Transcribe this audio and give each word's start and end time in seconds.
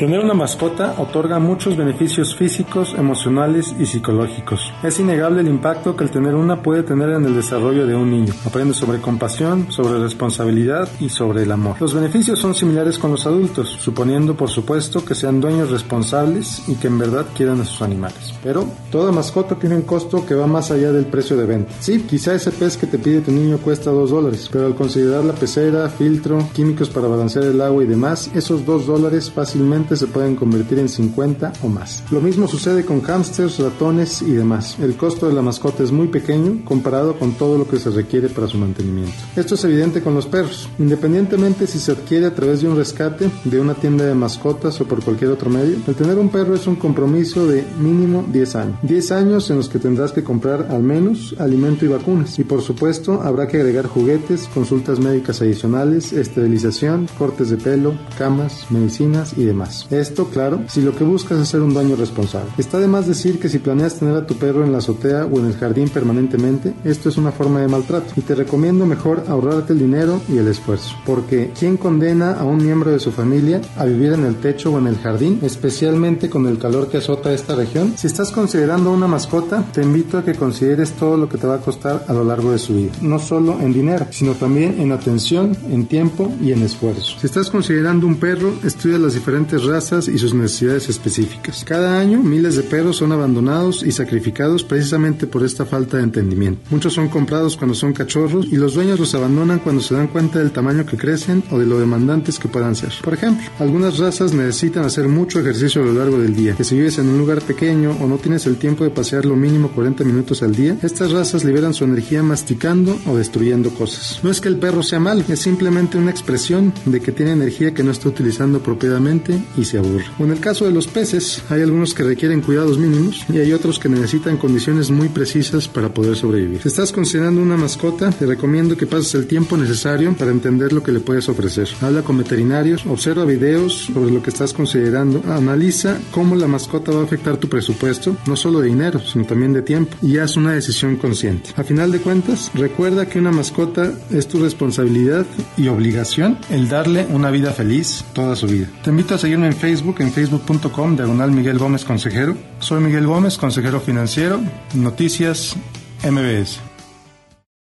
Tener 0.00 0.18
una 0.18 0.32
mascota 0.32 0.94
otorga 0.96 1.38
muchos 1.38 1.76
beneficios 1.76 2.34
físicos, 2.34 2.94
emocionales 2.96 3.74
y 3.78 3.84
psicológicos. 3.84 4.72
Es 4.82 4.98
innegable 4.98 5.42
el 5.42 5.48
impacto 5.48 5.94
que 5.94 6.04
el 6.04 6.10
tener 6.10 6.36
una 6.36 6.62
puede 6.62 6.82
tener 6.82 7.10
en 7.10 7.26
el 7.26 7.34
desarrollo 7.34 7.86
de 7.86 7.94
un 7.94 8.10
niño. 8.10 8.32
Aprende 8.46 8.72
sobre 8.72 9.02
compasión, 9.02 9.70
sobre 9.70 9.98
responsabilidad 9.98 10.88
y 11.00 11.10
sobre 11.10 11.42
el 11.42 11.52
amor. 11.52 11.76
Los 11.78 11.92
beneficios 11.92 12.38
son 12.38 12.54
similares 12.54 12.98
con 12.98 13.10
los 13.10 13.26
adultos, 13.26 13.76
suponiendo 13.78 14.34
por 14.34 14.48
supuesto 14.48 15.04
que 15.04 15.14
sean 15.14 15.38
dueños 15.38 15.70
responsables 15.70 16.66
y 16.66 16.76
que 16.76 16.86
en 16.86 16.96
verdad 16.96 17.26
quieran 17.36 17.60
a 17.60 17.66
sus 17.66 17.82
animales. 17.82 18.32
Pero 18.42 18.64
toda 18.90 19.12
mascota 19.12 19.56
tiene 19.56 19.76
un 19.76 19.82
costo 19.82 20.24
que 20.24 20.34
va 20.34 20.46
más 20.46 20.70
allá 20.70 20.92
del 20.92 21.04
precio 21.04 21.36
de 21.36 21.44
venta. 21.44 21.74
Sí, 21.78 22.06
quizá 22.08 22.32
ese 22.32 22.52
pez 22.52 22.78
que 22.78 22.86
te 22.86 22.98
pide 22.98 23.20
tu 23.20 23.32
niño 23.32 23.58
cuesta 23.58 23.90
2 23.90 24.10
dólares, 24.10 24.48
pero 24.50 24.64
al 24.64 24.74
considerar 24.74 25.24
la 25.24 25.34
pecera, 25.34 25.90
filtro, 25.90 26.48
químicos 26.54 26.88
para 26.88 27.06
balancear 27.06 27.44
el 27.44 27.60
agua 27.60 27.84
y 27.84 27.86
demás, 27.86 28.30
esos 28.34 28.64
2 28.64 28.86
dólares 28.86 29.30
fácilmente 29.30 29.89
se 29.96 30.06
pueden 30.06 30.36
convertir 30.36 30.78
en 30.78 30.88
50 30.88 31.52
o 31.62 31.68
más. 31.68 32.02
Lo 32.10 32.20
mismo 32.20 32.48
sucede 32.48 32.84
con 32.84 33.00
hámsters, 33.00 33.58
ratones 33.58 34.22
y 34.22 34.32
demás. 34.32 34.78
El 34.80 34.96
costo 34.96 35.28
de 35.28 35.34
la 35.34 35.42
mascota 35.42 35.82
es 35.82 35.92
muy 35.92 36.08
pequeño 36.08 36.64
comparado 36.64 37.18
con 37.18 37.32
todo 37.32 37.58
lo 37.58 37.68
que 37.68 37.78
se 37.78 37.90
requiere 37.90 38.28
para 38.28 38.48
su 38.48 38.58
mantenimiento. 38.58 39.12
Esto 39.36 39.54
es 39.54 39.64
evidente 39.64 40.02
con 40.02 40.14
los 40.14 40.26
perros. 40.26 40.68
Independientemente 40.78 41.66
si 41.66 41.78
se 41.78 41.92
adquiere 41.92 42.26
a 42.26 42.34
través 42.34 42.62
de 42.62 42.68
un 42.68 42.76
rescate, 42.76 43.30
de 43.44 43.60
una 43.60 43.74
tienda 43.74 44.04
de 44.04 44.14
mascotas 44.14 44.80
o 44.80 44.84
por 44.84 45.02
cualquier 45.02 45.30
otro 45.30 45.50
medio, 45.50 45.76
el 45.86 45.94
tener 45.94 46.18
un 46.18 46.28
perro 46.28 46.54
es 46.54 46.66
un 46.66 46.76
compromiso 46.76 47.46
de 47.46 47.64
mínimo 47.78 48.24
10 48.30 48.56
años. 48.56 48.78
10 48.82 49.12
años 49.12 49.50
en 49.50 49.56
los 49.56 49.68
que 49.68 49.78
tendrás 49.78 50.12
que 50.12 50.24
comprar 50.24 50.68
al 50.70 50.82
menos 50.82 51.34
alimento 51.38 51.84
y 51.84 51.88
vacunas. 51.88 52.38
Y 52.38 52.44
por 52.44 52.62
supuesto 52.62 53.22
habrá 53.22 53.46
que 53.46 53.58
agregar 53.58 53.86
juguetes, 53.86 54.48
consultas 54.52 54.98
médicas 54.98 55.40
adicionales, 55.40 56.12
esterilización, 56.12 57.08
cortes 57.18 57.50
de 57.50 57.56
pelo, 57.56 57.94
camas, 58.18 58.66
medicinas 58.70 59.34
y 59.36 59.44
demás. 59.44 59.79
Esto, 59.90 60.26
claro, 60.26 60.60
si 60.68 60.80
lo 60.80 60.94
que 60.94 61.04
buscas 61.04 61.38
es 61.38 61.48
ser 61.48 61.62
un 61.62 61.74
dueño 61.74 61.96
responsable. 61.96 62.50
Está 62.58 62.78
de 62.78 62.88
más 62.88 63.06
decir 63.06 63.38
que 63.38 63.48
si 63.48 63.58
planeas 63.58 63.98
tener 63.98 64.16
a 64.16 64.26
tu 64.26 64.36
perro 64.36 64.64
en 64.64 64.72
la 64.72 64.78
azotea 64.78 65.26
o 65.26 65.38
en 65.38 65.46
el 65.46 65.56
jardín 65.56 65.88
permanentemente, 65.88 66.74
esto 66.84 67.08
es 67.08 67.16
una 67.16 67.32
forma 67.32 67.60
de 67.60 67.68
maltrato 67.68 68.12
y 68.16 68.20
te 68.20 68.34
recomiendo 68.34 68.86
mejor 68.86 69.24
ahorrarte 69.28 69.72
el 69.72 69.78
dinero 69.78 70.20
y 70.28 70.38
el 70.38 70.48
esfuerzo, 70.48 70.94
porque 71.04 71.52
¿quién 71.58 71.76
condena 71.76 72.32
a 72.32 72.44
un 72.44 72.64
miembro 72.64 72.90
de 72.90 73.00
su 73.00 73.12
familia 73.12 73.60
a 73.76 73.84
vivir 73.84 74.12
en 74.12 74.24
el 74.24 74.36
techo 74.36 74.72
o 74.72 74.78
en 74.78 74.86
el 74.86 74.98
jardín, 74.98 75.40
especialmente 75.42 76.30
con 76.30 76.46
el 76.46 76.58
calor 76.58 76.88
que 76.88 76.98
azota 76.98 77.32
esta 77.32 77.54
región? 77.54 77.94
Si 77.96 78.06
estás 78.06 78.30
considerando 78.30 78.92
una 78.92 79.06
mascota, 79.06 79.64
te 79.72 79.82
invito 79.82 80.18
a 80.18 80.24
que 80.24 80.34
consideres 80.34 80.92
todo 80.92 81.16
lo 81.16 81.28
que 81.28 81.38
te 81.38 81.46
va 81.46 81.56
a 81.56 81.60
costar 81.60 82.04
a 82.06 82.12
lo 82.12 82.24
largo 82.24 82.52
de 82.52 82.58
su 82.58 82.74
vida, 82.74 82.92
no 83.00 83.18
solo 83.18 83.58
en 83.60 83.72
dinero, 83.72 84.06
sino 84.10 84.32
también 84.34 84.80
en 84.80 84.92
atención, 84.92 85.56
en 85.70 85.86
tiempo 85.86 86.32
y 86.40 86.52
en 86.52 86.62
esfuerzo. 86.62 87.16
Si 87.18 87.26
estás 87.26 87.50
considerando 87.50 88.06
un 88.06 88.16
perro, 88.16 88.52
estudia 88.64 88.98
las 88.98 89.14
diferentes 89.14 89.59
razas 89.64 90.08
y 90.08 90.18
sus 90.18 90.34
necesidades 90.34 90.88
específicas. 90.88 91.64
Cada 91.64 91.98
año 91.98 92.22
miles 92.22 92.56
de 92.56 92.62
perros 92.62 92.96
son 92.96 93.12
abandonados 93.12 93.82
y 93.82 93.92
sacrificados 93.92 94.64
precisamente 94.64 95.26
por 95.26 95.44
esta 95.44 95.64
falta 95.64 95.96
de 95.96 96.04
entendimiento. 96.04 96.60
Muchos 96.70 96.94
son 96.94 97.08
comprados 97.08 97.56
cuando 97.56 97.74
son 97.74 97.92
cachorros 97.92 98.46
y 98.50 98.56
los 98.56 98.74
dueños 98.74 98.98
los 98.98 99.14
abandonan 99.14 99.58
cuando 99.58 99.82
se 99.82 99.94
dan 99.94 100.08
cuenta 100.08 100.38
del 100.38 100.52
tamaño 100.52 100.86
que 100.86 100.96
crecen 100.96 101.42
o 101.50 101.58
de 101.58 101.66
lo 101.66 101.78
demandantes 101.78 102.38
que 102.38 102.48
puedan 102.48 102.74
ser. 102.74 102.92
Por 103.02 103.14
ejemplo, 103.14 103.46
algunas 103.58 103.98
razas 103.98 104.32
necesitan 104.32 104.84
hacer 104.84 105.08
mucho 105.08 105.40
ejercicio 105.40 105.82
a 105.82 105.86
lo 105.86 105.92
largo 105.92 106.18
del 106.18 106.34
día, 106.34 106.54
que 106.54 106.64
si 106.64 106.76
vives 106.76 106.98
en 106.98 107.08
un 107.08 107.18
lugar 107.18 107.42
pequeño 107.42 107.96
o 108.00 108.06
no 108.06 108.18
tienes 108.18 108.46
el 108.46 108.56
tiempo 108.56 108.84
de 108.84 108.90
pasear 108.90 109.24
lo 109.24 109.36
mínimo 109.36 109.70
40 109.70 110.04
minutos 110.04 110.42
al 110.42 110.54
día, 110.54 110.76
estas 110.82 111.12
razas 111.12 111.44
liberan 111.44 111.74
su 111.74 111.84
energía 111.84 112.22
masticando 112.22 112.98
o 113.06 113.16
destruyendo 113.16 113.70
cosas. 113.70 114.20
No 114.22 114.30
es 114.30 114.40
que 114.40 114.48
el 114.48 114.56
perro 114.56 114.82
sea 114.82 115.00
malo, 115.00 115.24
es 115.28 115.40
simplemente 115.40 115.98
una 115.98 116.10
expresión 116.10 116.72
de 116.84 117.00
que 117.00 117.12
tiene 117.12 117.32
energía 117.32 117.74
que 117.74 117.82
no 117.82 117.90
está 117.90 118.08
utilizando 118.08 118.58
apropiadamente 118.58 119.40
y 119.56 119.64
se 119.64 119.78
aburre. 119.78 120.04
en 120.18 120.30
el 120.30 120.40
caso 120.40 120.64
de 120.64 120.72
los 120.72 120.86
peces, 120.86 121.42
hay 121.50 121.62
algunos 121.62 121.94
que 121.94 122.02
requieren 122.02 122.40
cuidados 122.40 122.78
mínimos 122.78 123.24
y 123.32 123.38
hay 123.38 123.52
otros 123.52 123.78
que 123.78 123.88
necesitan 123.88 124.36
condiciones 124.36 124.90
muy 124.90 125.08
precisas 125.08 125.68
para 125.68 125.92
poder 125.92 126.16
sobrevivir. 126.16 126.62
Si 126.62 126.68
estás 126.68 126.92
considerando 126.92 127.42
una 127.42 127.56
mascota, 127.56 128.10
te 128.10 128.26
recomiendo 128.26 128.76
que 128.76 128.86
pases 128.86 129.14
el 129.14 129.26
tiempo 129.26 129.56
necesario 129.56 130.14
para 130.14 130.30
entender 130.30 130.72
lo 130.72 130.82
que 130.82 130.92
le 130.92 131.00
puedes 131.00 131.28
ofrecer. 131.28 131.68
Habla 131.80 132.02
con 132.02 132.18
veterinarios, 132.18 132.84
observa 132.86 133.24
videos 133.24 133.90
sobre 133.92 134.12
lo 134.12 134.22
que 134.22 134.30
estás 134.30 134.52
considerando, 134.52 135.22
analiza 135.28 135.98
cómo 136.10 136.36
la 136.36 136.46
mascota 136.46 136.92
va 136.92 137.00
a 137.00 137.04
afectar 137.04 137.36
tu 137.36 137.48
presupuesto, 137.48 138.16
no 138.26 138.36
solo 138.36 138.60
de 138.60 138.68
dinero, 138.68 139.00
sino 139.00 139.24
también 139.24 139.52
de 139.52 139.62
tiempo, 139.62 139.96
y 140.02 140.18
haz 140.18 140.36
una 140.36 140.52
decisión 140.52 140.96
consciente. 140.96 141.50
A 141.56 141.64
final 141.64 141.92
de 141.92 142.00
cuentas, 142.00 142.50
recuerda 142.54 143.06
que 143.06 143.18
una 143.18 143.32
mascota 143.32 143.92
es 144.10 144.28
tu 144.28 144.40
responsabilidad 144.42 145.26
y 145.56 145.68
obligación 145.68 146.38
el 146.50 146.68
darle 146.68 147.06
una 147.10 147.30
vida 147.30 147.52
feliz 147.52 148.04
toda 148.12 148.36
su 148.36 148.46
vida. 148.46 148.68
Te 148.82 148.90
invito 148.90 149.14
a 149.14 149.18
en 149.44 149.52
Facebook 149.52 150.00
en 150.00 150.12
facebook.com, 150.12 150.96
diagonal 150.96 151.32
Miguel 151.32 151.58
Gómez 151.58 151.84
Consejero. 151.84 152.36
Soy 152.58 152.80
Miguel 152.80 153.06
Gómez, 153.06 153.38
consejero 153.38 153.80
financiero, 153.80 154.40
Noticias 154.74 155.56
MBS. 156.02 156.69